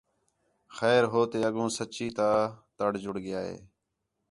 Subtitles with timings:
[0.77, 2.29] خیر ہو تے اڳوں سچّی تا
[2.77, 3.57] تڑ جُڑ ڳِیا ہِے